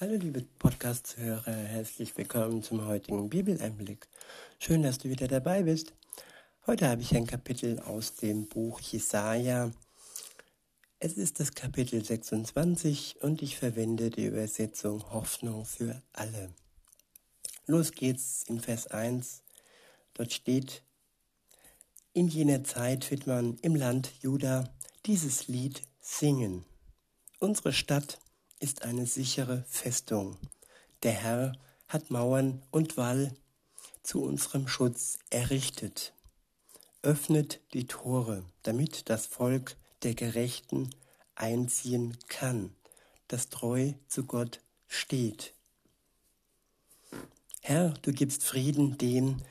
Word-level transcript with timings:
Hallo 0.00 0.14
liebe 0.14 0.42
Podcast-Hörer, 0.60 1.50
herzlich 1.50 2.16
willkommen 2.16 2.62
zum 2.62 2.86
heutigen 2.86 3.28
Bibeleinblick. 3.28 4.06
Schön, 4.60 4.84
dass 4.84 4.98
du 4.98 5.08
wieder 5.08 5.26
dabei 5.26 5.64
bist. 5.64 5.92
Heute 6.68 6.88
habe 6.88 7.02
ich 7.02 7.16
ein 7.16 7.26
Kapitel 7.26 7.80
aus 7.80 8.14
dem 8.14 8.46
Buch 8.46 8.78
Jesaja. 8.78 9.72
Es 11.00 11.14
ist 11.14 11.40
das 11.40 11.52
Kapitel 11.52 12.04
26 12.04 13.16
und 13.22 13.42
ich 13.42 13.56
verwende 13.56 14.10
die 14.10 14.26
Übersetzung 14.26 15.02
Hoffnung 15.10 15.64
für 15.64 16.00
alle. 16.12 16.54
Los 17.66 17.90
geht's 17.90 18.44
in 18.46 18.60
Vers 18.60 18.86
1. 18.86 19.42
Dort 20.14 20.32
steht, 20.32 20.84
in 22.12 22.28
jener 22.28 22.62
Zeit 22.62 23.10
wird 23.10 23.26
man 23.26 23.56
im 23.62 23.74
Land 23.74 24.12
Juda 24.20 24.72
dieses 25.06 25.48
Lied 25.48 25.82
singen. 26.00 26.64
Unsere 27.40 27.72
Stadt 27.72 28.20
ist 28.60 28.82
eine 28.82 29.06
sichere 29.06 29.64
Festung. 29.68 30.36
Der 31.02 31.12
Herr 31.12 31.52
hat 31.86 32.10
Mauern 32.10 32.62
und 32.70 32.96
Wall 32.96 33.34
zu 34.02 34.22
unserem 34.22 34.68
Schutz 34.68 35.18
errichtet. 35.30 36.12
Öffnet 37.02 37.60
die 37.72 37.86
Tore, 37.86 38.44
damit 38.62 39.08
das 39.08 39.26
Volk 39.26 39.76
der 40.02 40.14
Gerechten 40.14 40.90
einziehen 41.34 42.16
kann, 42.28 42.74
das 43.28 43.48
treu 43.48 43.92
zu 44.08 44.24
Gott 44.24 44.60
steht. 44.86 45.54
Herr, 47.60 47.90
du 48.02 48.12
gibst 48.12 48.44
Frieden 48.44 48.98
dem, 48.98 49.42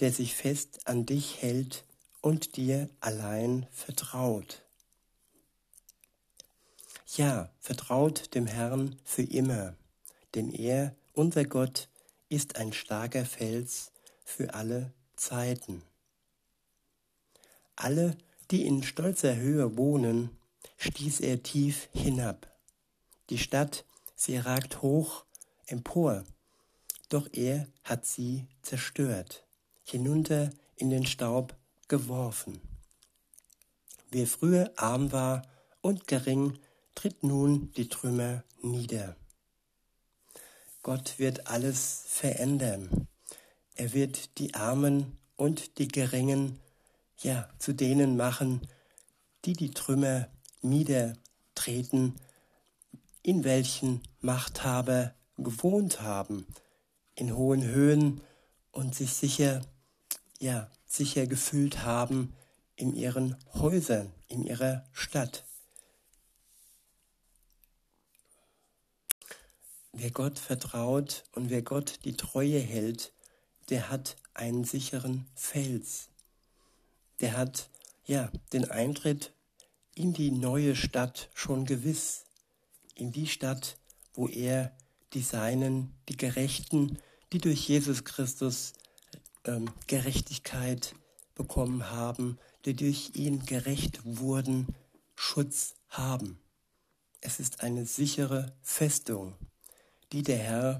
der 0.00 0.12
sich 0.12 0.34
fest 0.34 0.86
an 0.86 1.06
dich 1.06 1.40
hält 1.40 1.84
und 2.20 2.56
dir 2.56 2.90
allein 3.00 3.66
vertraut. 3.70 4.62
Ja, 7.16 7.50
vertraut 7.58 8.34
dem 8.36 8.46
Herrn 8.46 8.94
für 9.04 9.22
immer, 9.22 9.74
denn 10.36 10.52
er, 10.52 10.94
unser 11.12 11.44
Gott, 11.44 11.88
ist 12.28 12.54
ein 12.54 12.72
starker 12.72 13.24
Fels 13.24 13.90
für 14.24 14.54
alle 14.54 14.92
Zeiten. 15.16 15.82
Alle, 17.74 18.16
die 18.52 18.64
in 18.64 18.84
stolzer 18.84 19.34
Höhe 19.34 19.76
wohnen, 19.76 20.30
stieß 20.76 21.18
er 21.20 21.42
tief 21.42 21.88
hinab. 21.92 22.46
Die 23.28 23.38
Stadt, 23.38 23.84
sie 24.14 24.36
ragt 24.36 24.82
hoch 24.82 25.24
empor, 25.66 26.24
doch 27.08 27.28
er 27.32 27.66
hat 27.82 28.06
sie 28.06 28.46
zerstört, 28.62 29.44
hinunter 29.82 30.50
in 30.76 30.90
den 30.90 31.06
Staub 31.06 31.56
geworfen. 31.88 32.60
Wer 34.12 34.28
früher 34.28 34.72
arm 34.76 35.10
war 35.10 35.42
und 35.80 36.06
gering, 36.06 36.56
tritt 36.94 37.22
nun 37.22 37.72
die 37.72 37.88
Trümmer 37.88 38.44
nieder. 38.62 39.16
Gott 40.82 41.18
wird 41.18 41.46
alles 41.46 42.04
verändern. 42.06 43.06
Er 43.74 43.92
wird 43.92 44.38
die 44.38 44.54
Armen 44.54 45.18
und 45.36 45.78
die 45.78 45.88
Geringen, 45.88 46.58
ja, 47.18 47.48
zu 47.58 47.72
denen 47.72 48.16
machen, 48.16 48.60
die 49.44 49.52
die 49.54 49.70
Trümmer 49.70 50.28
niedertreten, 50.62 52.16
in 53.22 53.44
welchen 53.44 54.02
Machthaber 54.20 55.14
gewohnt 55.36 56.00
haben, 56.00 56.46
in 57.14 57.36
hohen 57.36 57.64
Höhen 57.64 58.20
und 58.72 58.94
sich 58.94 59.12
sicher, 59.12 59.62
ja, 60.38 60.70
sicher 60.86 61.26
gefühlt 61.26 61.84
haben 61.84 62.34
in 62.76 62.94
ihren 62.94 63.36
Häusern, 63.54 64.12
in 64.28 64.42
ihrer 64.42 64.84
Stadt. 64.92 65.44
Wer 69.92 70.12
Gott 70.12 70.38
vertraut 70.38 71.24
und 71.32 71.50
wer 71.50 71.62
Gott 71.62 72.04
die 72.04 72.16
Treue 72.16 72.60
hält, 72.60 73.12
der 73.70 73.90
hat 73.90 74.16
einen 74.34 74.64
sicheren 74.64 75.26
Fels. 75.34 76.08
Der 77.20 77.36
hat 77.36 77.70
ja 78.04 78.30
den 78.52 78.70
Eintritt 78.70 79.32
in 79.94 80.12
die 80.12 80.30
neue 80.30 80.76
Stadt 80.76 81.28
schon 81.34 81.64
gewiss, 81.66 82.24
in 82.94 83.10
die 83.10 83.26
Stadt, 83.26 83.78
wo 84.14 84.28
er 84.28 84.72
die 85.12 85.22
Seinen, 85.22 85.92
die 86.08 86.16
Gerechten, 86.16 86.98
die 87.32 87.38
durch 87.38 87.68
Jesus 87.68 88.04
Christus 88.04 88.74
ähm, 89.44 89.72
Gerechtigkeit 89.88 90.94
bekommen 91.34 91.90
haben, 91.90 92.38
die 92.64 92.74
durch 92.76 93.10
ihn 93.14 93.44
gerecht 93.44 94.00
wurden, 94.04 94.68
Schutz 95.16 95.74
haben. 95.88 96.38
Es 97.20 97.40
ist 97.40 97.60
eine 97.62 97.86
sichere 97.86 98.54
Festung 98.62 99.34
die 100.12 100.22
der 100.22 100.38
Herr 100.38 100.78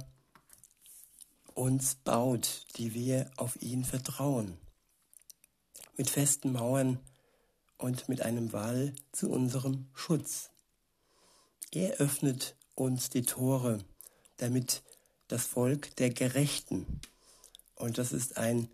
uns 1.55 1.95
baut, 1.95 2.67
die 2.77 2.95
wir 2.95 3.31
auf 3.37 3.61
ihn 3.61 3.85
vertrauen. 3.85 4.57
Mit 5.97 6.11
festen 6.11 6.53
Mauern 6.53 6.99
und 7.77 8.09
mit 8.09 8.23
einem 8.23 8.53
Wall 8.53 8.95
zu 9.13 9.31
unserem 9.31 9.89
Schutz. 9.95 10.51
Er 11.73 11.95
öffnet 11.95 12.57
uns 12.75 13.11
die 13.11 13.23
Tore, 13.23 13.85
damit 14.39 14.83
das 15.29 15.47
Volk 15.47 15.95
der 15.97 16.11
Gerechten, 16.11 17.01
und 17.77 17.99
das 17.99 18.13
ist 18.13 18.37
ein 18.37 18.69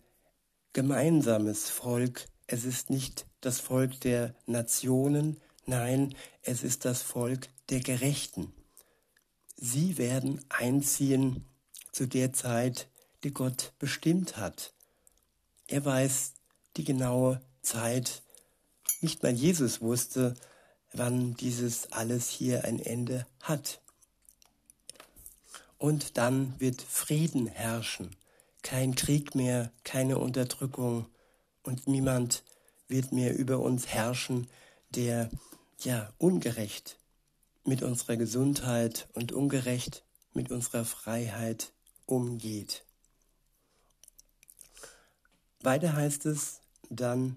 gemeinsames 0.73 1.69
Volk, 1.69 2.27
es 2.47 2.65
ist 2.65 2.91
nicht 2.91 3.27
das 3.41 3.61
Volk 3.61 4.01
der 4.01 4.35
Nationen, 4.47 5.41
nein, 5.65 6.15
es 6.43 6.63
ist 6.65 6.85
das 6.85 7.03
Volk 7.03 7.49
der 7.69 7.81
Gerechten. 7.81 8.53
Sie 9.57 9.97
werden 9.97 10.45
einziehen 10.51 11.47
zu 11.91 12.07
der 12.07 12.33
Zeit, 12.35 12.89
die 13.25 13.33
Gott 13.33 13.73
bestimmt 13.79 14.37
hat. 14.37 14.75
Er 15.67 15.85
weiß 15.85 16.35
die 16.77 16.85
genaue 16.85 17.41
Zeit. 17.63 18.23
Nicht 19.01 19.23
mal 19.23 19.33
Jesus 19.33 19.81
wusste, 19.81 20.35
wann 20.93 21.35
dieses 21.37 21.91
alles 21.93 22.29
hier 22.29 22.65
ein 22.65 22.81
Ende 22.81 23.27
hat. 23.41 23.81
Und 25.79 26.19
dann 26.19 26.59
wird 26.61 26.83
Frieden 26.83 27.47
herrschen. 27.47 28.15
Kein 28.63 28.95
Krieg 28.95 29.35
mehr, 29.35 29.73
keine 29.85 30.19
Unterdrückung 30.19 31.07
und 31.63 31.87
niemand 31.87 32.45
wird 32.89 33.13
mehr 33.13 33.37
über 33.37 33.61
uns 33.61 33.87
herrschen, 33.87 34.49
der 34.91 35.31
ja 35.81 36.13
ungerecht 36.19 36.99
mit 37.67 37.83
unserer 37.83 38.17
Gesundheit 38.17 39.09
und 39.13 39.33
ungerecht 39.33 40.05
mit 40.33 40.51
unserer 40.51 40.85
Freiheit 40.85 41.73
umgeht. 42.05 42.85
Weiter 45.61 45.95
heißt 45.95 46.27
es 46.27 46.61
dann 46.91 47.37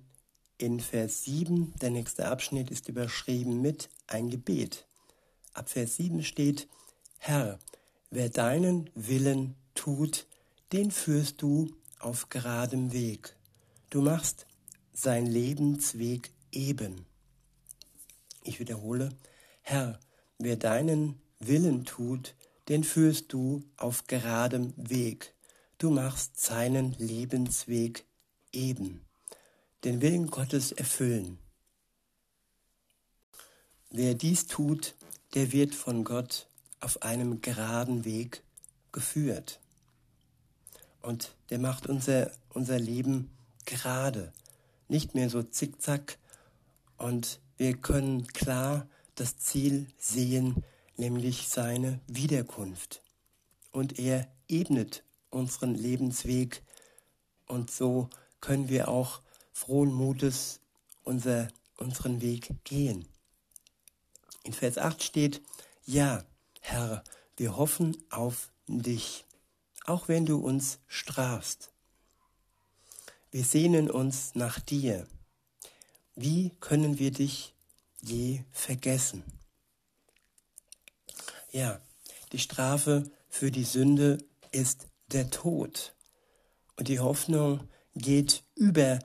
in 0.58 0.80
Vers 0.80 1.24
7, 1.24 1.74
der 1.82 1.90
nächste 1.90 2.28
Abschnitt 2.28 2.70
ist 2.70 2.90
überschrieben 2.90 3.62
mit 3.62 3.90
ein 4.08 4.30
Gebet. 4.30 4.86
Ab 5.54 5.70
Vers 5.70 5.96
7 5.96 6.24
steht, 6.24 6.68
Herr, 7.18 7.60
wer 8.12 8.30
deinen 8.30 8.90
Willen 8.94 9.56
tut, 9.74 10.28
den 10.74 10.92
führst 10.92 11.42
du 11.42 11.74
auf 12.00 12.30
geradem 12.30 12.92
Weg. 12.92 13.36
Du 13.90 14.02
machst 14.02 14.46
sein 14.94 15.26
Lebensweg 15.26 16.32
eben. 16.52 17.06
Ich 18.44 18.60
wiederhole, 18.60 19.10
Herr, 19.62 20.00
Wer 20.40 20.56
deinen 20.56 21.22
Willen 21.40 21.84
tut, 21.84 22.34
den 22.70 22.86
führst 22.86 23.34
du 23.34 23.64
auf 23.76 24.08
geradem 24.08 24.74
Weg. 24.78 25.34
Du 25.78 25.90
machst 25.90 26.40
seinen 26.40 26.94
Lebensweg 26.94 28.06
eben. 28.54 29.06
Den 29.84 30.02
Willen 30.02 30.28
Gottes 30.28 30.72
erfüllen. 30.72 31.40
Wer 33.90 34.14
dies 34.14 34.48
tut, 34.48 34.96
der 35.34 35.52
wird 35.52 35.76
von 35.76 36.06
Gott 36.06 36.48
auf 36.80 37.02
einem 37.02 37.42
geraden 37.42 38.06
Weg 38.06 38.42
geführt. 38.94 39.60
Und 41.02 41.36
der 41.50 41.60
macht 41.60 41.88
unser, 41.88 42.32
unser 42.50 42.80
Leben 42.80 43.30
gerade, 43.66 44.32
nicht 44.88 45.16
mehr 45.16 45.30
so 45.30 45.44
zickzack. 45.44 46.18
Und 46.98 47.40
wir 47.58 47.76
können 47.76 48.28
klar 48.28 48.88
das 49.20 49.38
Ziel 49.38 49.88
sehen, 49.98 50.64
nämlich 50.98 51.48
seine 51.48 52.00
Wiederkunft. 52.08 53.02
Und 53.72 54.00
er 54.00 54.28
ebnet 54.48 55.04
unseren 55.30 55.76
Lebensweg 55.76 56.64
und 57.46 57.72
so 57.72 58.10
können 58.42 58.70
wir 58.70 58.88
auch 58.88 59.22
frohen 59.52 59.94
Mutes 59.94 60.60
unser, 61.04 61.50
unseren 61.78 62.22
Weg 62.22 62.54
gehen. 62.64 63.08
In 64.44 64.54
Vers 64.54 64.78
8 64.78 65.04
steht, 65.04 65.42
ja, 65.86 66.24
Herr, 66.62 67.04
wir 67.38 67.58
hoffen 67.58 67.98
auf 68.10 68.52
dich, 68.68 69.26
auch 69.86 70.08
wenn 70.08 70.26
du 70.26 70.38
uns 70.38 70.80
strafst. 70.88 71.72
Wir 73.32 73.44
sehnen 73.44 73.92
uns 73.92 74.34
nach 74.36 74.60
dir. 74.60 75.08
Wie 76.16 76.52
können 76.60 77.00
wir 77.00 77.12
dich 77.12 77.54
je 78.02 78.44
vergessen. 78.52 79.24
Ja, 81.52 81.82
die 82.32 82.40
Strafe 82.40 83.10
für 83.28 83.52
die 83.52 83.64
Sünde 83.64 84.20
ist 84.52 84.88
der 85.08 85.30
Tod. 85.30 85.96
Und 86.76 86.88
die 86.88 87.00
Hoffnung 87.00 87.68
geht 87.96 88.44
über 88.56 89.00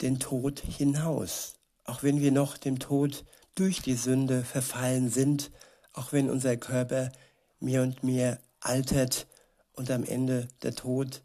den 0.00 0.18
Tod 0.18 0.60
hinaus. 0.60 1.54
Auch 1.84 2.02
wenn 2.02 2.20
wir 2.20 2.32
noch 2.32 2.56
dem 2.56 2.78
Tod 2.78 3.24
durch 3.54 3.82
die 3.82 3.94
Sünde 3.94 4.42
verfallen 4.42 5.10
sind, 5.10 5.50
auch 5.92 6.12
wenn 6.12 6.30
unser 6.30 6.56
Körper 6.56 7.12
mehr 7.60 7.82
und 7.82 8.02
mehr 8.02 8.40
altert 8.60 9.26
und 9.72 9.90
am 9.90 10.04
Ende 10.04 10.48
der 10.62 10.74
Tod 10.74 11.22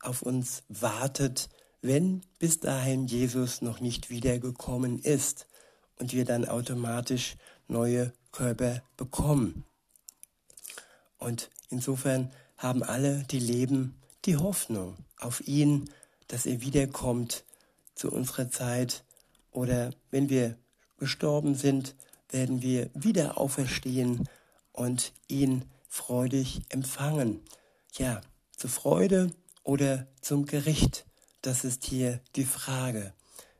auf 0.00 0.22
uns 0.22 0.62
wartet, 0.68 1.48
wenn 1.80 2.24
bis 2.38 2.60
dahin 2.60 3.06
Jesus 3.06 3.62
noch 3.62 3.80
nicht 3.80 4.10
wiedergekommen 4.10 4.98
ist 4.98 5.46
und 5.98 6.12
wir 6.12 6.24
dann 6.24 6.46
automatisch 6.46 7.36
neue 7.68 8.12
Körper 8.32 8.82
bekommen. 8.96 9.64
Und 11.18 11.50
insofern 11.70 12.30
haben 12.56 12.82
alle, 12.82 13.24
die 13.30 13.38
leben, 13.38 14.00
die 14.24 14.36
Hoffnung 14.36 14.96
auf 15.18 15.46
ihn, 15.46 15.90
dass 16.28 16.46
er 16.46 16.60
wiederkommt 16.60 17.44
zu 17.94 18.10
unserer 18.10 18.50
Zeit 18.50 19.04
oder 19.50 19.90
wenn 20.10 20.28
wir 20.28 20.56
gestorben 20.98 21.54
sind, 21.54 21.94
werden 22.30 22.62
wir 22.62 22.90
wieder 22.94 23.38
auferstehen 23.38 24.28
und 24.72 25.12
ihn 25.28 25.64
freudig 25.88 26.62
empfangen. 26.70 27.40
Ja, 27.92 28.20
zur 28.56 28.70
Freude 28.70 29.30
oder 29.62 30.06
zum 30.20 30.46
Gericht, 30.46 31.06
das 31.42 31.64
ist 31.64 31.84
hier 31.84 32.20
die 32.34 32.44
Frage. 32.44 33.12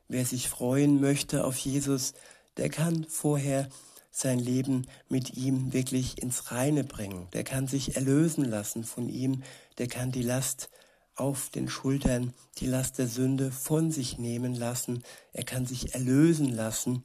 Wer 0.08 0.24
sich 0.24 0.48
freuen 0.48 1.00
möchte 1.00 1.44
auf 1.44 1.56
Jesus, 1.56 2.12
der 2.56 2.68
kann 2.68 3.04
vorher 3.08 3.68
sein 4.10 4.38
Leben 4.38 4.86
mit 5.08 5.36
ihm 5.36 5.72
wirklich 5.72 6.22
ins 6.22 6.52
Reine 6.52 6.84
bringen. 6.84 7.28
Der 7.32 7.42
kann 7.42 7.66
sich 7.66 7.96
erlösen 7.96 8.44
lassen 8.44 8.84
von 8.84 9.08
ihm. 9.08 9.42
Der 9.78 9.88
kann 9.88 10.12
die 10.12 10.22
Last 10.22 10.70
auf 11.16 11.50
den 11.50 11.68
Schultern, 11.68 12.32
die 12.58 12.66
Last 12.66 12.98
der 12.98 13.08
Sünde 13.08 13.50
von 13.50 13.90
sich 13.90 14.18
nehmen 14.18 14.54
lassen. 14.54 15.02
Er 15.32 15.44
kann 15.44 15.66
sich 15.66 15.94
erlösen 15.94 16.48
lassen. 16.48 17.02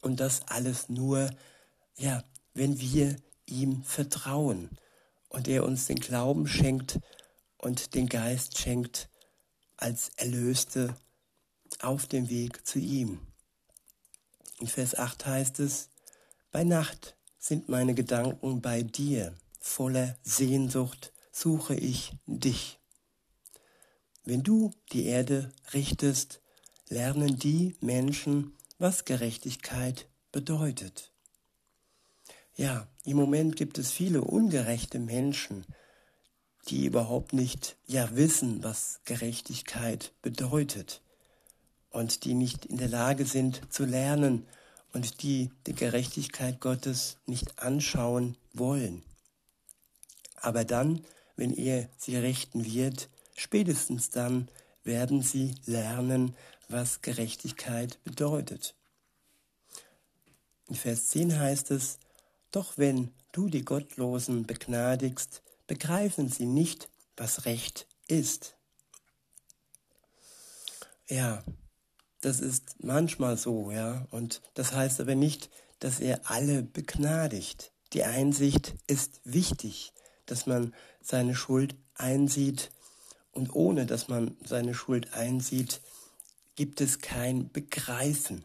Und 0.00 0.20
das 0.20 0.42
alles 0.48 0.88
nur, 0.88 1.30
ja, 1.96 2.24
wenn 2.54 2.80
wir 2.80 3.16
ihm 3.46 3.82
vertrauen 3.82 4.70
und 5.28 5.48
er 5.48 5.64
uns 5.64 5.86
den 5.86 5.98
Glauben 5.98 6.46
schenkt 6.46 7.00
und 7.58 7.94
den 7.94 8.08
Geist 8.08 8.58
schenkt 8.58 9.08
als 9.76 10.10
Erlöste 10.16 10.96
auf 11.84 12.06
dem 12.06 12.28
Weg 12.28 12.66
zu 12.66 12.78
ihm. 12.78 13.20
In 14.58 14.66
Vers 14.66 14.96
8 14.96 15.26
heißt 15.26 15.60
es, 15.60 15.88
bei 16.50 16.64
Nacht 16.64 17.16
sind 17.38 17.68
meine 17.68 17.94
Gedanken 17.94 18.60
bei 18.60 18.82
dir, 18.82 19.34
voller 19.58 20.16
Sehnsucht 20.22 21.12
suche 21.32 21.74
ich 21.74 22.12
dich. 22.26 22.78
Wenn 24.24 24.42
du 24.42 24.72
die 24.92 25.06
Erde 25.06 25.52
richtest, 25.72 26.40
lernen 26.88 27.38
die 27.38 27.76
Menschen, 27.80 28.54
was 28.78 29.04
Gerechtigkeit 29.04 30.08
bedeutet. 30.32 31.12
Ja, 32.56 32.86
im 33.04 33.16
Moment 33.16 33.56
gibt 33.56 33.78
es 33.78 33.90
viele 33.90 34.22
ungerechte 34.22 35.00
Menschen, 35.00 35.66
die 36.68 36.86
überhaupt 36.86 37.32
nicht 37.32 37.76
ja 37.86 38.14
wissen, 38.16 38.62
was 38.62 39.00
Gerechtigkeit 39.04 40.12
bedeutet 40.22 41.03
und 41.94 42.24
die 42.24 42.34
nicht 42.34 42.66
in 42.66 42.76
der 42.76 42.88
Lage 42.88 43.24
sind 43.24 43.62
zu 43.72 43.84
lernen, 43.84 44.46
und 44.92 45.22
die 45.22 45.50
die 45.66 45.74
Gerechtigkeit 45.74 46.60
Gottes 46.60 47.16
nicht 47.26 47.58
anschauen 47.58 48.36
wollen. 48.52 49.02
Aber 50.36 50.64
dann, 50.64 51.04
wenn 51.36 51.52
er 51.52 51.88
sie 51.96 52.16
richten 52.16 52.64
wird, 52.64 53.08
spätestens 53.34 54.10
dann 54.10 54.48
werden 54.84 55.20
sie 55.20 55.56
lernen, 55.66 56.36
was 56.68 57.02
Gerechtigkeit 57.02 57.98
bedeutet. 58.04 58.76
In 60.68 60.76
Vers 60.76 61.08
10 61.08 61.40
heißt 61.40 61.72
es, 61.72 61.98
Doch 62.52 62.78
wenn 62.78 63.12
du 63.32 63.48
die 63.48 63.64
Gottlosen 63.64 64.46
begnadigst, 64.46 65.42
begreifen 65.66 66.28
sie 66.28 66.46
nicht, 66.46 66.88
was 67.16 67.46
Recht 67.46 67.88
ist. 68.06 68.56
Ja, 71.08 71.42
das 72.24 72.40
ist 72.40 72.76
manchmal 72.82 73.36
so, 73.36 73.70
ja. 73.70 74.06
Und 74.10 74.40
das 74.54 74.72
heißt 74.72 75.00
aber 75.00 75.14
nicht, 75.14 75.50
dass 75.78 76.00
er 76.00 76.30
alle 76.30 76.62
begnadigt. 76.62 77.72
Die 77.92 78.04
Einsicht 78.04 78.74
ist 78.86 79.20
wichtig, 79.24 79.92
dass 80.26 80.46
man 80.46 80.74
seine 81.02 81.34
Schuld 81.34 81.76
einsieht. 81.94 82.70
Und 83.32 83.54
ohne 83.54 83.84
dass 83.84 84.08
man 84.08 84.36
seine 84.44 84.74
Schuld 84.74 85.12
einsieht, 85.12 85.80
gibt 86.56 86.80
es 86.80 87.00
kein 87.00 87.50
Begreifen. 87.50 88.44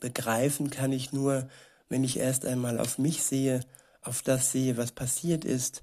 Begreifen 0.00 0.70
kann 0.70 0.92
ich 0.92 1.12
nur, 1.12 1.48
wenn 1.88 2.04
ich 2.04 2.16
erst 2.16 2.46
einmal 2.46 2.78
auf 2.78 2.96
mich 2.96 3.22
sehe, 3.22 3.60
auf 4.00 4.22
das 4.22 4.50
sehe, 4.50 4.76
was 4.76 4.92
passiert 4.92 5.44
ist 5.44 5.82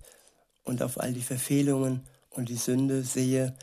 und 0.64 0.82
auf 0.82 1.00
all 1.00 1.14
die 1.14 1.22
Verfehlungen 1.22 2.08
und 2.30 2.50
die 2.50 2.56
Sünde 2.56 3.04
sehe, 3.04 3.56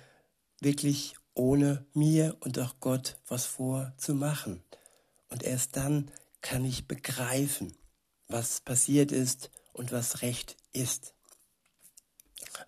wirklich 0.61 1.17
ohne 1.37 1.85
mir 1.93 2.37
und 2.41 2.59
auch 2.59 2.75
Gott 2.81 3.19
was 3.29 3.44
vorzumachen. 3.47 4.62
Und 5.29 5.43
erst 5.43 5.77
dann 5.77 6.11
kann 6.41 6.65
ich 6.65 6.88
begreifen, 6.88 7.77
was 8.29 8.61
passiert 8.61 9.12
ist 9.12 9.50
und 9.73 9.93
was 9.93 10.23
Recht 10.23 10.56
ist. 10.73 11.15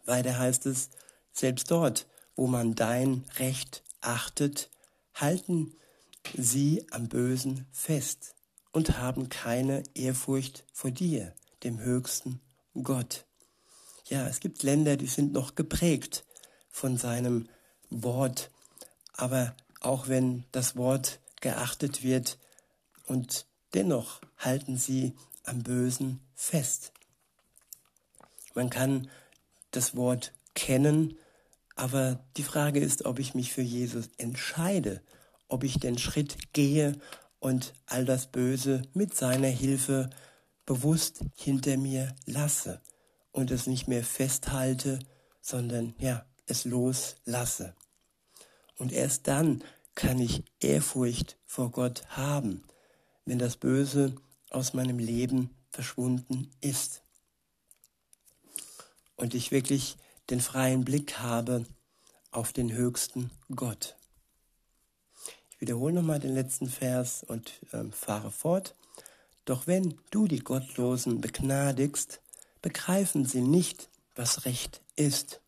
Weiter 0.05 0.38
heißt 0.38 0.67
es, 0.67 0.91
selbst 1.32 1.70
dort, 1.70 2.06
wo 2.37 2.47
man 2.47 2.75
dein 2.75 3.25
Recht 3.38 3.82
achtet, 4.00 4.70
halten 5.15 5.75
sie 6.37 6.87
am 6.91 7.09
Bösen 7.09 7.67
fest 7.73 8.35
und 8.73 8.99
haben 8.99 9.29
keine 9.29 9.82
Ehrfurcht 9.94 10.65
vor 10.73 10.91
dir, 10.91 11.35
dem 11.65 11.81
höchsten 11.81 12.41
Gott. 12.82 13.25
Ja, 14.06 14.26
es 14.26 14.41
gibt 14.41 14.62
Länder, 14.62 14.97
die 14.97 15.06
sind 15.06 15.32
noch 15.32 15.55
geprägt 15.55 16.25
von 16.70 16.97
seinem 16.97 17.49
Wort, 17.91 18.50
aber 19.19 19.55
auch 19.81 20.09
wenn 20.09 20.44
das 20.53 20.76
Wort 20.76 21.20
geachtet 21.41 22.03
wird 22.03 22.38
und 23.05 23.47
dennoch 23.75 24.20
halten 24.38 24.79
sie 24.79 25.15
am 25.44 25.62
Bösen 25.62 26.20
fest. 26.35 26.93
Man 28.55 28.70
kann 28.70 29.11
das 29.72 29.94
Wort 29.94 30.32
kennen, 30.55 31.19
aber 31.75 32.25
die 32.37 32.43
Frage 32.43 32.81
ist, 32.81 33.05
ob 33.05 33.19
ich 33.19 33.34
mich 33.34 33.53
für 33.53 33.63
Jesus 33.63 34.08
entscheide, 34.17 35.03
ob 35.48 35.65
ich 35.65 35.79
den 35.79 35.98
Schritt 35.98 36.53
gehe 36.53 36.98
und 37.41 37.72
all 37.87 38.05
das 38.05 38.29
Böse 38.29 38.82
mit 38.94 39.15
seiner 39.15 39.48
Hilfe 39.48 40.10
bewusst 40.65 41.20
hinter 41.34 41.77
mir 41.77 42.15
lasse 42.25 42.81
und 43.32 43.51
es 43.51 43.67
nicht 43.67 43.89
mehr 43.89 44.05
festhalte, 44.05 44.98
sondern 45.41 45.94
ja, 45.98 46.25
es 46.46 46.65
loslasse. 46.65 47.75
Und 48.79 48.93
erst 48.93 49.27
dann 49.27 49.63
kann 49.94 50.19
ich 50.20 50.44
Ehrfurcht 50.61 51.37
vor 51.44 51.70
Gott 51.70 52.06
haben, 52.08 52.63
wenn 53.25 53.39
das 53.39 53.56
Böse 53.56 54.15
aus 54.51 54.73
meinem 54.73 54.99
Leben 54.99 55.51
verschwunden 55.70 56.51
ist. 56.61 57.03
Und 59.17 59.35
ich 59.35 59.51
wirklich 59.51 59.97
den 60.31 60.41
freien 60.41 60.85
Blick 60.85 61.19
habe 61.19 61.67
auf 62.31 62.53
den 62.53 62.73
höchsten 62.73 63.31
Gott. 63.55 63.97
Ich 65.51 65.61
wiederhole 65.61 65.93
nochmal 65.93 66.20
den 66.20 66.35
letzten 66.35 66.69
Vers 66.69 67.25
und 67.25 67.61
äh, 67.73 67.91
fahre 67.91 68.31
fort. 68.31 68.77
Doch 69.44 69.67
wenn 69.67 69.99
du 70.11 70.29
die 70.29 70.39
Gottlosen 70.39 71.20
begnadigst, 71.20 72.20
begreifen 72.63 73.25
sie 73.25 73.41
nicht, 73.41 73.89
was 74.15 74.44
Recht 74.44 74.82
ist. 74.94 75.41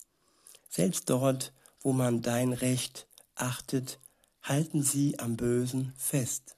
Selbst 0.68 1.10
dort, 1.10 1.52
wo 1.80 1.92
man 1.92 2.22
dein 2.22 2.52
Recht 2.52 3.06
achtet, 3.40 3.98
halten 4.42 4.82
sie 4.82 5.18
am 5.18 5.36
Bösen 5.36 5.92
fest 5.96 6.56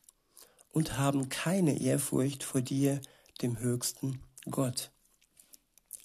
und 0.73 0.99
haben 0.99 1.29
keine 1.29 1.81
Ehrfurcht 1.81 2.45
vor 2.45 2.61
dir, 2.61 3.01
dem 3.41 3.59
höchsten 3.59 4.23
Gott. 4.51 4.91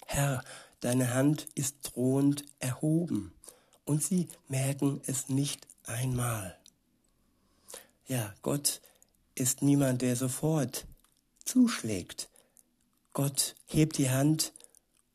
Herr, 0.06 0.44
deine 0.80 1.14
Hand 1.14 1.48
ist 1.54 1.76
drohend 1.82 2.44
erhoben, 2.58 3.32
und 3.84 4.02
sie 4.02 4.28
merken 4.48 5.00
es 5.06 5.28
nicht 5.28 5.66
einmal. 5.84 6.58
Ja, 8.06 8.34
Gott 8.42 8.82
ist 9.34 9.62
niemand, 9.62 10.02
der 10.02 10.14
sofort 10.14 10.86
zuschlägt. 11.44 12.28
Gott 13.14 13.54
hebt 13.66 13.96
die 13.96 14.10
Hand 14.10 14.52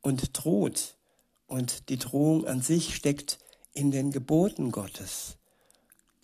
und 0.02 0.32
droht, 0.34 0.98
und 1.46 1.90
die 1.90 1.98
Drohung 2.00 2.48
an 2.48 2.62
sich 2.62 2.96
steckt 2.96 3.38
in 3.74 3.92
den 3.92 4.12
Geboten 4.12 4.72
Gottes 4.72 5.38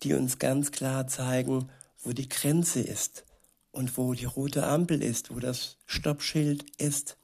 die 0.02 0.14
uns 0.14 0.38
ganz 0.38 0.72
klar 0.72 1.06
zeigen, 1.06 1.68
wo 2.02 2.12
die 2.12 2.28
Grenze 2.28 2.80
ist 2.80 3.24
und 3.72 3.96
wo 3.96 4.14
die 4.14 4.24
rote 4.24 4.66
Ampel 4.66 5.02
ist, 5.02 5.34
wo 5.34 5.38
das 5.38 5.76
Stoppschild 5.86 6.64
ist. 6.78 7.16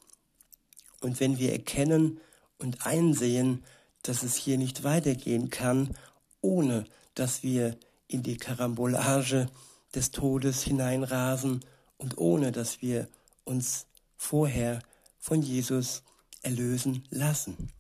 Und 1.01 1.21
wenn 1.21 1.39
wir 1.39 1.53
erkennen 1.53 2.21
und 2.59 2.87
einsehen, 2.87 3.65
dass 4.03 4.23
es 4.23 4.37
hier 4.37 4.59
nicht 4.59 4.85
weitergehen 4.85 5.51
kann, 5.51 5.97
ohne 6.41 6.85
dass 7.15 7.43
wir 7.43 7.77
in 8.09 8.23
die 8.23 8.37
Karambolage 8.37 9.49
des 9.95 10.11
Todes 10.11 10.63
hineinrasen 10.63 11.65
und 11.97 12.19
ohne 12.19 12.53
dass 12.53 12.83
wir 12.83 13.09
uns 13.45 13.87
vorher 14.17 14.81
von 15.19 15.43
Jesus 15.43 16.03
erlösen 16.43 17.05
lassen. 17.11 17.71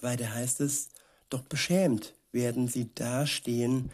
Weiter 0.00 0.32
heißt 0.32 0.60
es, 0.60 0.90
doch 1.28 1.42
beschämt 1.42 2.14
werden 2.34 2.68
sie 2.68 2.94
dastehen, 2.94 3.90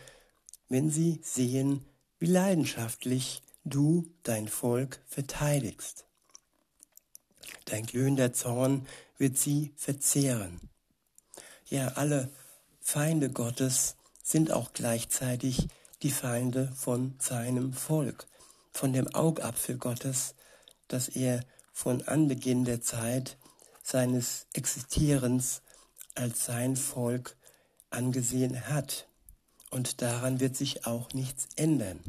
wenn 0.68 0.90
sie 0.90 1.20
sehen, 1.22 1.84
wie 2.18 2.26
leidenschaftlich 2.26 3.42
du 3.64 4.10
dein 4.24 4.48
Volk 4.48 5.00
verteidigst. 5.06 6.06
Dein 7.66 7.86
glühender 7.86 8.32
Zorn 8.32 8.86
wird 9.18 9.38
sie 9.38 9.72
verzehren. 9.76 10.60
Ja, 11.66 11.88
alle 11.88 12.30
Feinde 12.80 13.30
Gottes 13.30 13.96
sind 14.22 14.50
auch 14.50 14.72
gleichzeitig 14.72 15.68
die 16.02 16.10
Feinde 16.10 16.72
von 16.74 17.14
seinem 17.18 17.72
Volk, 17.72 18.26
von 18.72 18.92
dem 18.92 19.14
Augapfel 19.14 19.76
Gottes, 19.76 20.34
das 20.88 21.08
er 21.08 21.44
von 21.72 22.02
Anbeginn 22.02 22.64
der 22.64 22.80
Zeit 22.80 23.36
seines 23.82 24.46
Existierens 24.54 25.62
als 26.14 26.44
sein 26.44 26.76
Volk 26.76 27.36
angesehen 27.90 28.68
hat. 28.68 29.06
Und 29.70 30.02
daran 30.02 30.40
wird 30.40 30.56
sich 30.56 30.86
auch 30.86 31.12
nichts 31.12 31.48
ändern. 31.56 32.00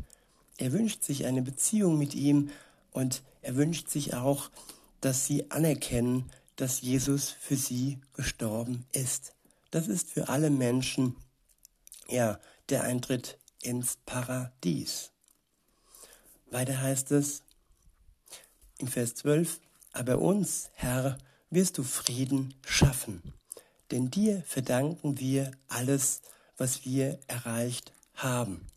Er 0.58 0.72
wünscht 0.74 1.04
sich 1.04 1.26
eine 1.26 1.42
Beziehung 1.42 1.98
mit 1.98 2.16
ihm 2.16 2.50
und 2.92 3.24
er 3.42 3.56
wünscht 3.56 3.90
sich 3.90 4.14
auch, 4.14 4.50
dass 5.00 5.26
sie 5.26 5.50
anerkennen, 5.52 6.32
dass 6.56 6.82
Jesus 6.82 7.30
für 7.30 7.56
sie 7.56 8.00
gestorben 8.14 8.86
ist. 8.92 9.34
Das 9.72 9.88
ist 9.88 10.12
für 10.12 10.30
alle 10.30 10.50
Menschen 10.50 11.16
ja 12.08 12.40
der 12.70 12.84
Eintritt 12.84 13.38
ins 13.62 13.98
Paradies. 14.06 15.12
Weiter 16.52 16.82
heißt 16.82 17.12
es 17.12 17.44
in 18.78 18.88
Vers 18.88 19.16
12, 19.16 19.60
aber 19.94 20.20
uns, 20.20 20.70
Herr, 20.74 21.18
wirst 21.50 21.78
du 21.78 21.84
Frieden 21.84 22.54
schaffen, 22.66 23.34
denn 23.92 24.10
dir 24.10 24.44
verdanken 24.46 25.20
wir 25.20 25.52
alles, 25.68 26.22
was 26.58 26.86
wir 26.86 27.20
erreicht 27.28 27.94
haben. 28.14 28.68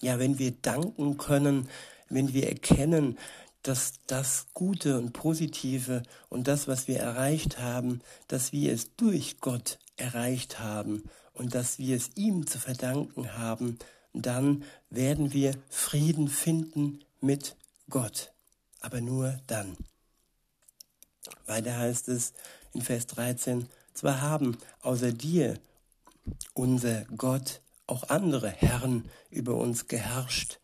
Ja, 0.00 0.18
wenn 0.18 0.38
wir 0.38 0.50
danken 0.50 1.16
können, 1.16 1.68
wenn 2.08 2.32
wir 2.32 2.48
erkennen, 2.48 3.18
dass 3.62 3.94
das 4.06 4.46
Gute 4.54 4.98
und 4.98 5.12
Positive 5.12 6.02
und 6.28 6.46
das, 6.46 6.68
was 6.68 6.86
wir 6.86 7.00
erreicht 7.00 7.58
haben, 7.58 8.00
dass 8.28 8.52
wir 8.52 8.72
es 8.72 8.94
durch 8.96 9.40
Gott 9.40 9.78
erreicht 9.96 10.60
haben 10.60 11.04
und 11.32 11.54
dass 11.54 11.78
wir 11.78 11.96
es 11.96 12.10
ihm 12.14 12.46
zu 12.46 12.58
verdanken 12.58 13.36
haben, 13.36 13.78
dann 14.12 14.64
werden 14.90 15.32
wir 15.32 15.54
Frieden 15.68 16.28
finden 16.28 17.00
mit 17.20 17.56
Gott. 17.90 18.32
Aber 18.80 19.00
nur 19.00 19.40
dann. 19.46 19.76
Weiter 21.46 21.76
heißt 21.76 22.08
es 22.08 22.34
in 22.72 22.82
Vers 22.82 23.06
13, 23.08 23.68
zwar 23.96 24.20
haben 24.20 24.56
außer 24.82 25.12
dir, 25.12 25.58
unser 26.54 27.04
Gott, 27.16 27.60
auch 27.86 28.08
andere 28.08 28.50
Herren 28.50 29.08
über 29.30 29.54
uns 29.54 29.86
geherrscht, 29.86 30.58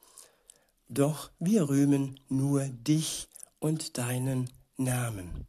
doch 0.89 1.31
wir 1.39 1.69
rühmen 1.69 2.21
nur 2.29 2.65
dich 2.65 3.29
und 3.61 3.97
deinen 3.97 4.51
Namen. 4.77 5.47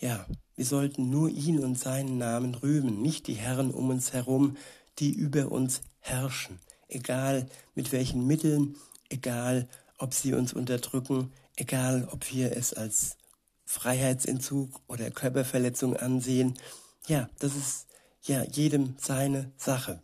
Ja, 0.00 0.26
wir 0.56 0.66
sollten 0.66 1.10
nur 1.10 1.28
ihn 1.30 1.60
und 1.60 1.78
seinen 1.78 2.18
Namen 2.18 2.54
rühmen, 2.54 3.00
nicht 3.00 3.26
die 3.26 3.34
Herren 3.34 3.70
um 3.70 3.90
uns 3.90 4.12
herum, 4.12 4.56
die 4.98 5.12
über 5.12 5.50
uns 5.50 5.80
herrschen, 6.00 6.58
egal 6.88 7.48
mit 7.74 7.92
welchen 7.92 8.26
Mitteln, 8.26 8.76
egal 9.08 9.68
ob 9.98 10.12
sie 10.12 10.34
uns 10.34 10.52
unterdrücken, 10.52 11.32
egal 11.56 12.08
ob 12.10 12.32
wir 12.32 12.56
es 12.56 12.74
als 12.74 13.16
Freiheitsentzug 13.64 14.80
oder 14.86 15.10
Körperverletzung 15.10 15.96
ansehen. 15.96 16.58
Ja, 17.06 17.28
das 17.38 17.56
ist 17.56 17.86
ja 18.22 18.42
jedem 18.44 18.96
seine 18.98 19.52
Sache. 19.56 20.02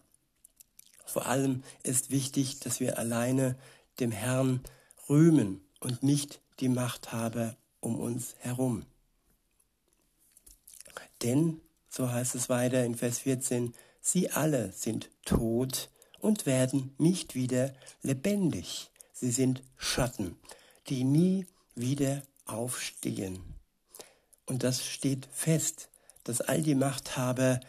Vor 1.04 1.26
allem 1.26 1.62
ist 1.82 2.10
wichtig, 2.10 2.60
dass 2.60 2.80
wir 2.80 2.98
alleine 2.98 3.56
dem 3.98 4.12
Herrn 4.12 4.60
rühmen 5.08 5.60
und 5.80 6.02
nicht 6.02 6.40
die 6.60 6.68
Machthaber 6.68 7.56
um 7.80 7.98
uns 7.98 8.36
herum. 8.38 8.84
Denn, 11.22 11.60
so 11.88 12.10
heißt 12.10 12.34
es 12.34 12.48
weiter 12.48 12.84
in 12.84 12.94
Vers 12.94 13.20
14, 13.20 13.74
sie 14.00 14.30
alle 14.30 14.72
sind 14.72 15.10
tot 15.24 15.90
und 16.20 16.46
werden 16.46 16.94
nicht 16.98 17.34
wieder 17.34 17.74
lebendig. 18.02 18.90
Sie 19.12 19.30
sind 19.30 19.62
Schatten, 19.76 20.38
die 20.88 21.04
nie 21.04 21.46
wieder 21.74 22.22
aufstehen. 22.52 23.40
Und 24.46 24.62
das 24.62 24.84
steht 24.84 25.28
fest, 25.32 25.88
dass 26.24 26.40
all 26.40 26.62
die 26.62 26.74
Machthaber 26.74 27.60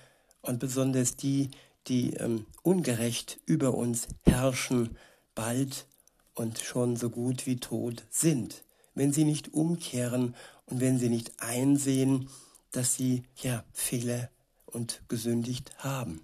und 0.42 0.60
besonders 0.60 1.16
die, 1.16 1.52
die 1.88 2.14
ähm, 2.16 2.46
ungerecht 2.64 3.40
über 3.46 3.74
uns 3.74 4.08
herrschen, 4.24 4.98
bald 5.36 5.86
und 6.34 6.60
schon 6.60 6.96
so 6.96 7.10
gut 7.10 7.46
wie 7.46 7.60
tot 7.60 8.04
sind, 8.10 8.64
wenn 8.96 9.14
sie 9.14 9.24
nicht 9.24 9.54
umkehren 9.54 10.36
und 10.66 10.80
wenn 10.82 11.00
sie 11.00 11.10
nicht 11.10 11.40
einsehen, 11.40 12.30
dass 12.72 12.96
sie 12.96 13.24
ja 13.42 13.64
Fehler 13.74 14.30
und 14.66 15.02
gesündigt 15.08 15.72
haben. 15.78 16.22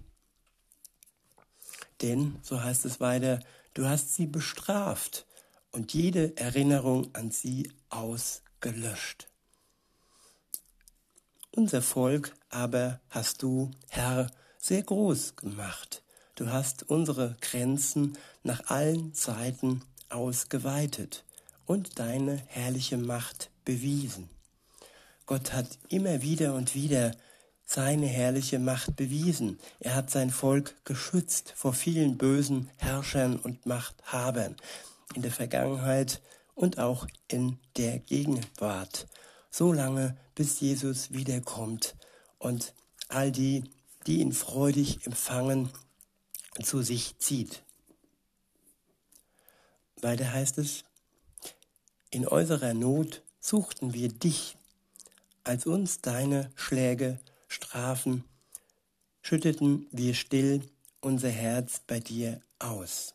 Denn, 2.00 2.38
so 2.42 2.62
heißt 2.62 2.84
es 2.84 3.00
weiter, 3.00 3.40
du 3.74 3.86
hast 3.86 4.14
sie 4.14 4.26
bestraft 4.26 5.26
und 5.72 5.94
jede 5.94 6.36
Erinnerung 6.36 7.14
an 7.14 7.30
sie 7.30 7.72
ausgelöscht. 8.58 9.28
Unser 11.52 11.82
Volk 11.82 12.34
aber 12.50 13.00
hast 13.10 13.42
du, 13.42 13.70
Herr, 13.88 14.30
sehr 14.58 14.82
groß 14.82 15.36
gemacht. 15.36 16.02
Du 16.34 16.50
hast 16.50 16.84
unsere 16.84 17.36
Grenzen 17.40 18.16
nach 18.42 18.68
allen 18.68 19.12
Seiten 19.14 19.82
ausgeweitet 20.08 21.24
und 21.66 21.98
deine 21.98 22.36
herrliche 22.46 22.96
Macht 22.96 23.50
bewiesen. 23.64 24.28
Gott 25.26 25.52
hat 25.52 25.78
immer 25.88 26.22
wieder 26.22 26.54
und 26.54 26.74
wieder 26.74 27.12
seine 27.64 28.06
herrliche 28.06 28.58
Macht 28.58 28.96
bewiesen. 28.96 29.58
Er 29.80 29.94
hat 29.94 30.10
sein 30.10 30.30
Volk 30.30 30.74
geschützt 30.84 31.52
vor 31.54 31.74
vielen 31.74 32.16
bösen 32.16 32.70
Herrschern 32.76 33.36
und 33.36 33.66
Machthabern 33.66 34.56
in 35.14 35.22
der 35.22 35.32
Vergangenheit 35.32 36.22
und 36.58 36.78
auch 36.78 37.06
in 37.28 37.56
der 37.76 38.00
Gegenwart. 38.00 39.06
So 39.48 39.72
lange, 39.72 40.16
bis 40.34 40.58
Jesus 40.58 41.12
wiederkommt 41.12 41.94
und 42.38 42.74
all 43.08 43.30
die, 43.30 43.62
die 44.08 44.18
ihn 44.18 44.32
freudig 44.32 45.06
empfangen, 45.06 45.70
zu 46.60 46.82
sich 46.82 47.16
zieht. 47.18 47.62
Weiter 50.00 50.32
heißt 50.32 50.58
es, 50.58 50.82
in 52.10 52.26
äußerer 52.26 52.74
Not 52.74 53.22
suchten 53.38 53.94
wir 53.94 54.08
dich, 54.08 54.56
als 55.44 55.64
uns 55.64 56.00
deine 56.00 56.50
Schläge 56.56 57.20
strafen, 57.46 58.24
schütteten 59.22 59.86
wir 59.92 60.14
still 60.14 60.68
unser 61.00 61.30
Herz 61.30 61.82
bei 61.86 62.00
dir 62.00 62.40
aus. 62.58 63.14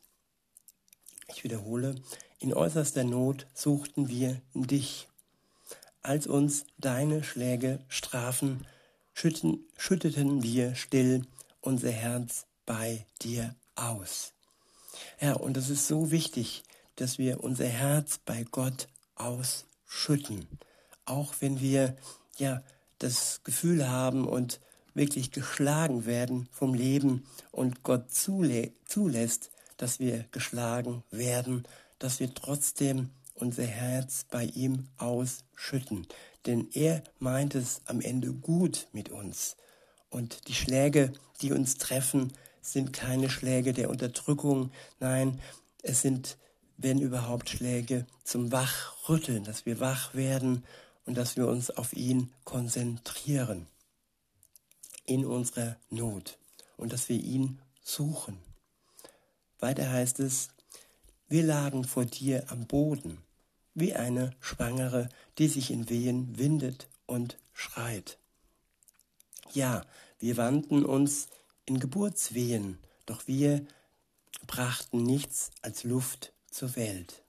Ich 1.27 1.43
wiederhole, 1.43 1.95
in 2.43 2.53
äußerster 2.53 3.05
Not 3.05 3.47
suchten 3.53 4.09
wir 4.09 4.41
dich. 4.53 5.07
Als 6.01 6.27
uns 6.27 6.65
deine 6.77 7.23
Schläge 7.23 7.79
strafen, 7.87 8.67
schütten, 9.13 9.65
schütteten 9.77 10.43
wir 10.43 10.75
still 10.75 11.25
unser 11.61 11.91
Herz 11.91 12.45
bei 12.65 13.05
dir 13.21 13.55
aus. 13.75 14.33
Ja, 15.21 15.33
und 15.33 15.55
es 15.55 15.69
ist 15.69 15.87
so 15.87 16.11
wichtig, 16.11 16.63
dass 16.97 17.17
wir 17.17 17.41
unser 17.41 17.67
Herz 17.67 18.19
bei 18.25 18.43
Gott 18.51 18.89
ausschütten. 19.15 20.45
Auch 21.05 21.35
wenn 21.39 21.61
wir 21.61 21.95
ja 22.37 22.61
das 22.99 23.39
Gefühl 23.45 23.89
haben 23.89 24.27
und 24.27 24.59
wirklich 24.93 25.31
geschlagen 25.31 26.05
werden 26.05 26.49
vom 26.51 26.73
Leben 26.73 27.25
und 27.51 27.83
Gott 27.83 28.11
zulässt, 28.11 29.49
dass 29.77 29.99
wir 29.99 30.25
geschlagen 30.31 31.03
werden, 31.09 31.65
dass 32.03 32.19
wir 32.19 32.33
trotzdem 32.33 33.11
unser 33.33 33.63
Herz 33.63 34.25
bei 34.29 34.43
ihm 34.43 34.89
ausschütten. 34.97 36.05
Denn 36.45 36.67
er 36.73 37.01
meint 37.17 37.55
es 37.55 37.79
am 37.85 38.01
Ende 38.01 38.33
gut 38.33 38.87
mit 38.91 39.07
uns. 39.07 39.55
Und 40.09 40.49
die 40.49 40.53
Schläge, 40.53 41.13
die 41.41 41.53
uns 41.53 41.77
treffen, 41.77 42.33
sind 42.61 42.91
keine 42.91 43.29
Schläge 43.29 43.71
der 43.71 43.89
Unterdrückung. 43.89 44.71
Nein, 44.99 45.39
es 45.81 46.01
sind 46.01 46.37
wenn 46.75 46.99
überhaupt 46.99 47.49
Schläge 47.49 48.05
zum 48.25 48.51
Wachrütteln, 48.51 49.45
dass 49.45 49.65
wir 49.65 49.79
wach 49.79 50.13
werden 50.13 50.65
und 51.05 51.15
dass 51.15 51.37
wir 51.37 51.47
uns 51.47 51.69
auf 51.69 51.93
ihn 51.93 52.33
konzentrieren 52.43 53.67
in 55.05 55.25
unserer 55.25 55.77
Not 55.89 56.37
und 56.75 56.91
dass 56.91 57.07
wir 57.07 57.17
ihn 57.17 57.61
suchen. 57.81 58.37
Weiter 59.59 59.89
heißt 59.89 60.19
es, 60.19 60.49
wir 61.33 61.41
lagen 61.41 61.83
vor 61.83 62.05
dir 62.05 62.51
am 62.51 62.67
Boden, 62.67 63.17
wie 63.73 63.95
eine 63.95 64.35
Schwangere, 64.39 65.09
die 65.39 65.47
sich 65.47 65.71
in 65.71 65.89
Wehen 65.89 66.37
windet 66.37 66.87
und 67.07 67.39
schreit. 67.53 68.19
Ja, 69.51 69.83
wir 70.19 70.37
wandten 70.37 70.85
uns 70.85 71.29
in 71.65 71.79
Geburtswehen, 71.79 72.77
doch 73.07 73.25
wir 73.25 73.65
brachten 74.45 75.01
nichts 75.01 75.49
als 75.63 75.83
Luft 75.83 76.33
zur 76.51 76.75
Welt. 76.75 77.23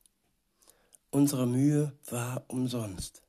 Unsere 1.10 1.46
Mühe 1.46 1.90
war 2.10 2.44
umsonst. 2.48 3.22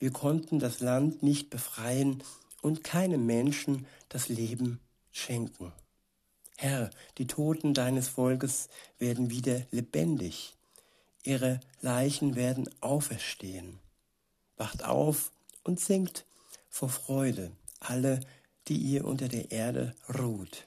Wir 0.00 0.10
konnten 0.10 0.58
das 0.58 0.80
Land 0.80 1.22
nicht 1.22 1.50
befreien 1.50 2.24
und 2.62 2.82
keinem 2.82 3.26
Menschen 3.26 3.86
das 4.08 4.28
Leben 4.28 4.80
schenken. 5.12 5.72
Herr, 6.56 6.90
die 7.18 7.26
Toten 7.26 7.74
deines 7.74 8.08
Volkes 8.08 8.68
werden 8.98 9.30
wieder 9.30 9.62
lebendig, 9.70 10.54
ihre 11.22 11.60
Leichen 11.80 12.34
werden 12.34 12.68
auferstehen. 12.80 13.78
Wacht 14.56 14.84
auf 14.84 15.32
und 15.64 15.80
singt 15.80 16.24
vor 16.70 16.88
Freude 16.88 17.52
alle, 17.80 18.20
die 18.68 18.76
ihr 18.76 19.04
unter 19.04 19.28
der 19.28 19.50
Erde 19.50 19.94
ruht. 20.18 20.66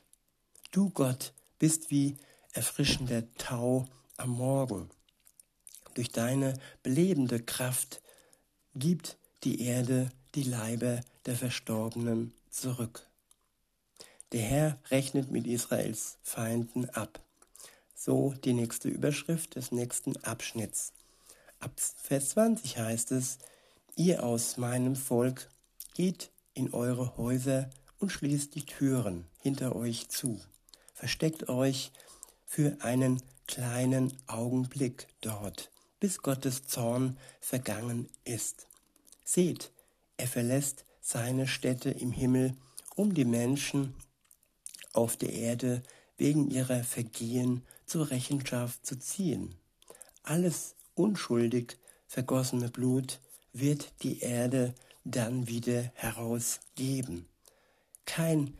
Du 0.71 0.89
Gott 0.91 1.33
bist 1.57 1.89
wie 1.89 2.17
erfrischender 2.53 3.23
Tau 3.35 3.87
am 4.17 4.29
Morgen. 4.29 4.89
Durch 5.95 6.11
deine 6.11 6.53
belebende 6.83 7.41
Kraft 7.41 8.01
gibt 8.75 9.17
die 9.43 9.61
Erde 9.63 10.11
die 10.35 10.43
Leiber 10.43 11.01
der 11.25 11.35
Verstorbenen 11.35 12.33
zurück. 12.49 13.08
Der 14.31 14.41
Herr 14.41 14.77
rechnet 14.91 15.31
mit 15.31 15.47
Israels 15.47 16.19
Feinden 16.21 16.87
ab. 16.91 17.19
So 17.95 18.35
die 18.43 18.53
nächste 18.53 18.87
Überschrift 18.87 19.55
des 19.55 19.71
nächsten 19.71 20.17
Abschnitts. 20.23 20.93
Ab 21.59 21.71
Vers 21.79 22.29
20 22.29 22.77
heißt 22.77 23.11
es, 23.11 23.39
ihr 23.95 24.23
aus 24.23 24.57
meinem 24.57 24.95
Volk 24.95 25.49
geht 25.95 26.29
in 26.53 26.73
eure 26.75 27.17
Häuser 27.17 27.71
und 27.97 28.11
schließt 28.11 28.53
die 28.53 28.65
Türen 28.65 29.25
hinter 29.41 29.75
euch 29.75 30.09
zu. 30.09 30.39
Versteckt 30.93 31.49
euch 31.49 31.91
für 32.45 32.77
einen 32.81 33.23
kleinen 33.47 34.13
Augenblick 34.27 35.07
dort, 35.21 35.71
bis 35.99 36.19
Gottes 36.19 36.67
Zorn 36.67 37.17
vergangen 37.41 38.07
ist. 38.25 38.67
Seht, 39.25 39.71
er 40.17 40.27
verlässt 40.27 40.85
seine 41.01 41.47
Städte 41.47 41.89
im 41.89 42.11
Himmel, 42.11 42.53
um 42.95 43.15
die 43.15 43.25
Menschen 43.25 43.95
auf 44.93 45.17
der 45.17 45.33
Erde 45.33 45.83
wegen 46.17 46.49
ihrer 46.49 46.83
Vergehen 46.83 47.63
zur 47.85 48.09
Rechenschaft 48.11 48.85
zu 48.85 48.99
ziehen. 48.99 49.55
Alles 50.23 50.75
unschuldig 50.95 51.77
vergossene 52.07 52.69
Blut 52.69 53.19
wird 53.53 53.91
die 54.03 54.19
Erde 54.19 54.73
dann 55.03 55.47
wieder 55.47 55.91
herausgeben. 55.95 57.27
Kein, 58.05 58.57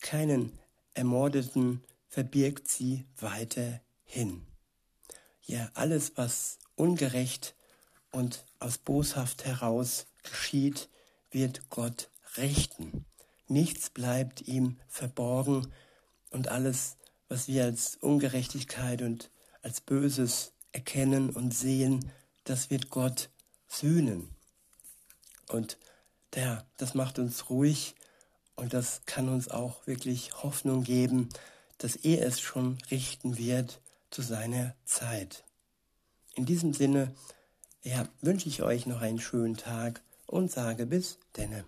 keinen 0.00 0.58
Ermordeten 0.94 1.82
verbirgt 2.08 2.68
sie 2.68 3.04
weiterhin. 3.20 4.46
Ja, 5.42 5.70
alles, 5.74 6.12
was 6.16 6.58
ungerecht 6.76 7.54
und 8.10 8.44
aus 8.58 8.78
Boshaft 8.78 9.44
heraus 9.44 10.06
geschieht, 10.22 10.88
wird 11.30 11.70
Gott 11.70 12.10
richten. 12.36 13.04
Nichts 13.48 13.90
bleibt 13.90 14.42
ihm 14.42 14.78
verborgen 14.88 15.72
und 16.30 16.48
alles, 16.48 16.96
was 17.28 17.48
wir 17.48 17.64
als 17.64 17.96
Ungerechtigkeit 17.96 19.02
und 19.02 19.30
als 19.62 19.80
Böses 19.80 20.52
erkennen 20.72 21.30
und 21.30 21.52
sehen, 21.52 22.10
das 22.44 22.70
wird 22.70 22.90
Gott 22.90 23.30
sühnen. 23.66 24.28
Und 25.48 25.78
der, 26.34 26.66
das 26.76 26.94
macht 26.94 27.18
uns 27.18 27.48
ruhig 27.48 27.94
und 28.54 28.74
das 28.74 29.02
kann 29.06 29.28
uns 29.28 29.48
auch 29.48 29.86
wirklich 29.86 30.42
Hoffnung 30.42 30.84
geben, 30.84 31.28
dass 31.78 31.96
er 31.96 32.26
es 32.26 32.40
schon 32.40 32.78
richten 32.90 33.38
wird 33.38 33.80
zu 34.10 34.22
seiner 34.22 34.74
Zeit. 34.84 35.44
In 36.34 36.44
diesem 36.44 36.74
Sinne 36.74 37.14
ja, 37.82 38.06
wünsche 38.20 38.48
ich 38.48 38.62
euch 38.62 38.86
noch 38.86 39.00
einen 39.00 39.20
schönen 39.20 39.56
Tag 39.56 40.02
und 40.26 40.50
sage 40.50 40.86
bis 40.86 41.18
denne. 41.36 41.64